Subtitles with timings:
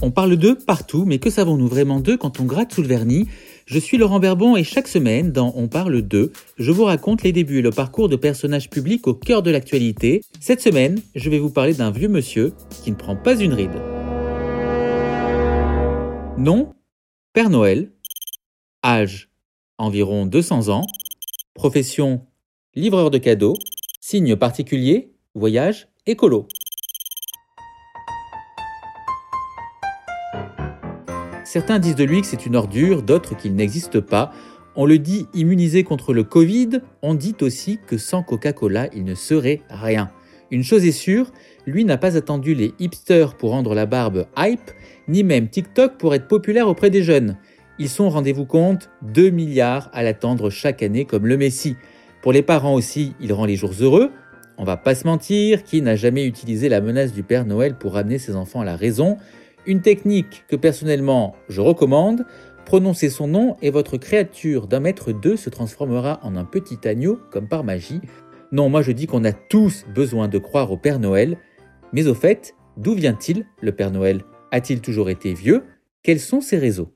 [0.00, 3.26] On parle d'eux partout, mais que savons-nous vraiment d'eux quand on gratte sous le vernis?
[3.66, 7.32] Je suis Laurent Berbon et chaque semaine, dans On parle d'eux, je vous raconte les
[7.32, 10.22] débuts et le parcours de personnages publics au cœur de l'actualité.
[10.38, 12.52] Cette semaine, je vais vous parler d'un vieux monsieur
[12.84, 13.82] qui ne prend pas une ride.
[16.38, 16.74] Nom
[17.32, 17.90] Père Noël.
[18.84, 19.30] Âge
[19.78, 20.86] environ 200 ans.
[21.54, 22.24] Profession
[22.76, 23.56] livreur de cadeaux.
[24.00, 26.46] Signe particulier voyage écolo.
[31.50, 34.32] Certains disent de lui que c'est une ordure, d'autres qu'il n'existe pas.
[34.76, 39.14] On le dit immunisé contre le Covid, on dit aussi que sans Coca-Cola, il ne
[39.14, 40.10] serait rien.
[40.50, 41.32] Une chose est sûre,
[41.66, 44.70] lui n'a pas attendu les hipsters pour rendre la barbe hype,
[45.08, 47.38] ni même TikTok pour être populaire auprès des jeunes.
[47.78, 51.76] Ils sont, rendez-vous compte, 2 milliards à l'attendre chaque année comme le Messie.
[52.20, 54.10] Pour les parents aussi, il rend les jours heureux.
[54.58, 57.94] On va pas se mentir, qui n'a jamais utilisé la menace du Père Noël pour
[57.94, 59.16] ramener ses enfants à la raison?
[59.68, 62.24] Une technique que personnellement je recommande,
[62.64, 67.20] prononcez son nom et votre créature d'un mètre deux se transformera en un petit agneau
[67.30, 68.00] comme par magie.
[68.50, 71.36] Non, moi je dis qu'on a tous besoin de croire au Père Noël,
[71.92, 74.24] mais au fait, d'où vient-il le Père Noël?
[74.52, 75.64] A-t-il toujours été vieux?
[76.02, 76.94] Quels sont ses réseaux?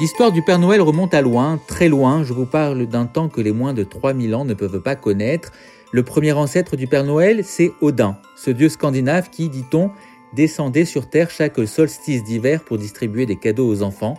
[0.00, 3.42] L'histoire du Père Noël remonte à loin, très loin, je vous parle d'un temps que
[3.42, 5.52] les moins de 3000 ans ne peuvent pas connaître.
[5.94, 9.90] Le premier ancêtre du Père Noël, c'est Odin, ce dieu scandinave qui, dit-on,
[10.32, 14.16] descendait sur Terre chaque solstice d'hiver pour distribuer des cadeaux aux enfants.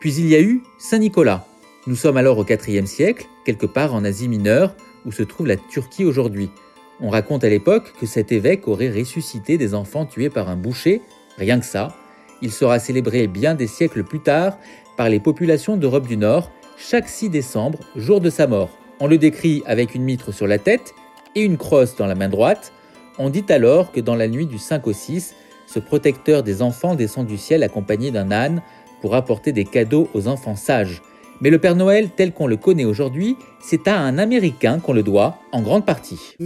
[0.00, 1.46] Puis il y a eu Saint Nicolas.
[1.86, 4.74] Nous sommes alors au IVe siècle, quelque part en Asie mineure,
[5.06, 6.50] où se trouve la Turquie aujourd'hui.
[7.00, 11.02] On raconte à l'époque que cet évêque aurait ressuscité des enfants tués par un boucher,
[11.38, 11.96] rien que ça.
[12.40, 14.58] Il sera célébré bien des siècles plus tard
[14.96, 18.70] par les populations d'Europe du Nord, chaque 6 décembre, jour de sa mort.
[18.98, 20.94] On le décrit avec une mitre sur la tête
[21.34, 22.72] et une crosse dans la main droite,
[23.18, 25.34] on dit alors que dans la nuit du 5 au 6,
[25.66, 28.62] ce protecteur des enfants descend du ciel accompagné d'un âne
[29.00, 31.02] pour apporter des cadeaux aux enfants sages.
[31.40, 35.02] Mais le Père Noël tel qu'on le connaît aujourd'hui, c'est à un Américain qu'on le
[35.02, 36.36] doit, en grande partie.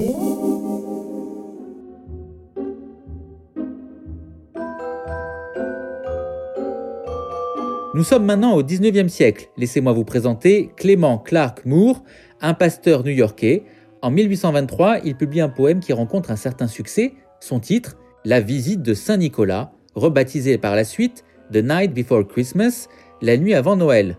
[7.94, 9.48] Nous sommes maintenant au 19e siècle.
[9.56, 12.02] Laissez-moi vous présenter Clément Clark Moore,
[12.42, 13.64] un pasteur new-yorkais,
[14.02, 17.14] en 1823, il publie un poème qui rencontre un certain succès.
[17.40, 22.88] Son titre, La visite de Saint Nicolas, rebaptisé par la suite The Night Before Christmas,
[23.22, 24.18] la nuit avant Noël.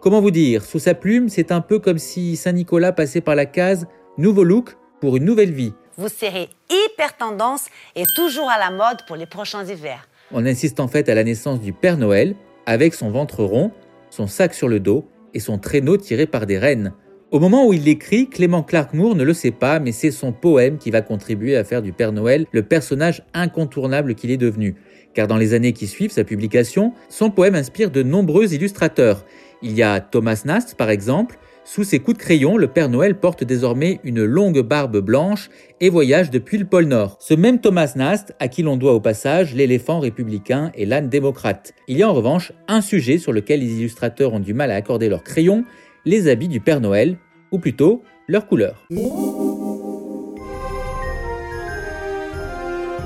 [0.00, 3.34] Comment vous dire, sous sa plume, c'est un peu comme si Saint Nicolas passait par
[3.34, 3.86] la case
[4.16, 5.74] Nouveau look pour une nouvelle vie.
[5.96, 7.66] Vous serez hyper tendance
[7.96, 10.08] et toujours à la mode pour les prochains hivers.
[10.32, 12.34] On insiste en fait à la naissance du Père Noël,
[12.66, 13.72] avec son ventre rond,
[14.10, 15.04] son sac sur le dos
[15.34, 16.94] et son traîneau tiré par des rennes.
[17.30, 20.32] Au moment où il l'écrit, Clément Clark Moore ne le sait pas, mais c'est son
[20.32, 24.74] poème qui va contribuer à faire du Père Noël le personnage incontournable qu'il est devenu.
[25.14, 29.24] Car dans les années qui suivent sa publication, son poème inspire de nombreux illustrateurs.
[29.62, 31.38] Il y a Thomas Nast par exemple.
[31.64, 35.88] Sous ses coups de crayon, le Père Noël porte désormais une longue barbe blanche et
[35.88, 37.16] voyage depuis le pôle Nord.
[37.20, 41.74] Ce même Thomas Nast, à qui l'on doit au passage l'éléphant républicain et l'âne démocrate.
[41.86, 44.74] Il y a en revanche un sujet sur lequel les illustrateurs ont du mal à
[44.74, 45.64] accorder leur crayon,
[46.04, 47.16] les habits du Père Noël,
[47.52, 48.86] ou plutôt leur couleur.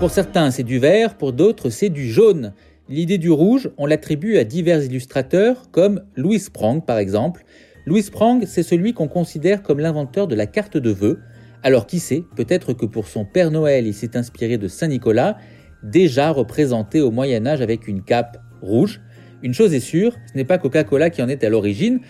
[0.00, 2.52] Pour certains, c'est du vert, pour d'autres, c'est du jaune.
[2.88, 7.44] L'idée du rouge, on l'attribue à divers illustrateurs, comme Louis Sprang par exemple.
[7.86, 11.20] Louis Sprang, c'est celui qu'on considère comme l'inventeur de la carte de vœux.
[11.62, 15.38] Alors qui sait, peut-être que pour son Père Noël, il s'est inspiré de Saint Nicolas,
[15.82, 19.00] déjà représenté au Moyen Âge avec une cape rouge.
[19.42, 22.00] Une chose est sûre, ce n'est pas Coca-Cola qui en est à l'origine,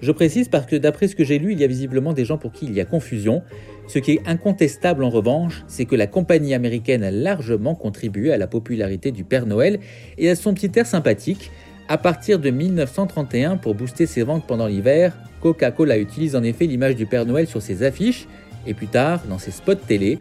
[0.00, 2.38] je précise parce que d'après ce que j'ai lu, il y a visiblement des gens
[2.38, 3.42] pour qui il y a confusion.
[3.86, 8.38] Ce qui est incontestable en revanche, c'est que la compagnie américaine a largement contribué à
[8.38, 9.78] la popularité du Père Noël
[10.18, 11.50] et à son petit air sympathique.
[11.88, 16.96] À partir de 1931, pour booster ses ventes pendant l'hiver, Coca-Cola utilise en effet l'image
[16.96, 18.26] du Père Noël sur ses affiches
[18.66, 20.18] et plus tard dans ses spots télé.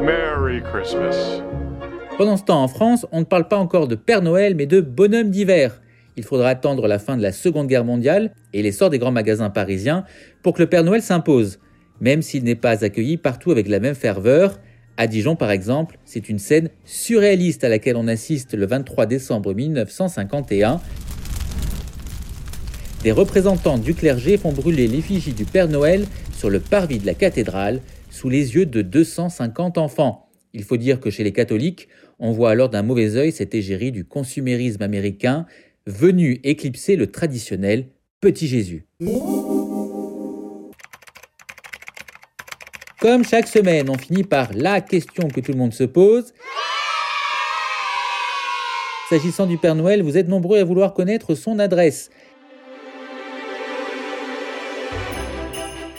[0.00, 1.42] Merry Christmas.
[2.16, 4.80] Pendant ce temps, en France, on ne parle pas encore de Père Noël, mais de
[4.80, 5.82] bonhomme d'hiver.
[6.16, 9.50] Il faudra attendre la fin de la Seconde Guerre mondiale et l'essor des grands magasins
[9.50, 10.04] parisiens
[10.44, 11.58] pour que le Père Noël s'impose,
[12.00, 14.60] même s'il n'est pas accueilli partout avec la même ferveur.
[14.96, 19.52] À Dijon, par exemple, c'est une scène surréaliste à laquelle on assiste le 23 décembre
[19.52, 20.80] 1951.
[23.02, 27.14] Des représentants du clergé font brûler l'effigie du Père Noël sur le parvis de la
[27.14, 30.23] cathédrale sous les yeux de 250 enfants.
[30.54, 31.88] Il faut dire que chez les catholiques,
[32.20, 35.46] on voit alors d'un mauvais œil cette égérie du consumérisme américain
[35.84, 37.88] venu éclipser le traditionnel
[38.20, 38.86] Petit Jésus.
[43.00, 46.32] Comme chaque semaine, on finit par la question que tout le monde se pose.
[49.10, 52.10] S'agissant du Père Noël, vous êtes nombreux à vouloir connaître son adresse.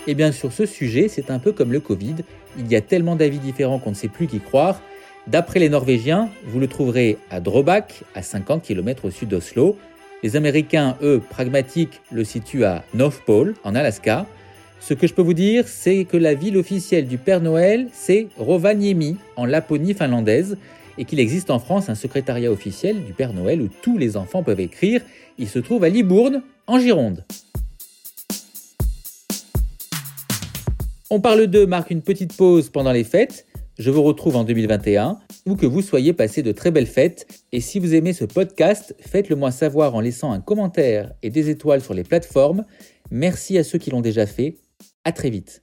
[0.08, 2.16] Et bien sur ce sujet, c'est un peu comme le Covid.
[2.60, 4.82] Il y a tellement d'avis différents qu'on ne sait plus qui croire.
[5.28, 9.78] D'après les Norvégiens, vous le trouverez à Drobak, à 50 km au sud d'Oslo.
[10.22, 14.28] Les Américains, eux, pragmatiques, le situent à North Pole, en Alaska.
[14.80, 18.28] Ce que je peux vous dire, c'est que la ville officielle du Père Noël, c'est
[18.38, 20.58] Rovaniemi, en Laponie finlandaise,
[21.00, 24.44] et qu'il existe en France un secrétariat officiel du Père Noël où tous les enfants
[24.44, 25.02] peuvent écrire.
[25.40, 27.24] Il se trouve à Libourne, en Gironde.
[31.12, 33.46] On parle d'eux marque une petite pause pendant les fêtes.
[33.78, 37.28] Je vous retrouve en 2021, ou que vous soyez passé de très belles fêtes.
[37.52, 41.52] Et si vous aimez ce podcast, faites-le moi savoir en laissant un commentaire et des
[41.52, 42.66] étoiles sur les plateformes.
[43.12, 44.58] Merci à ceux qui l'ont déjà fait.
[45.04, 45.62] À très vite.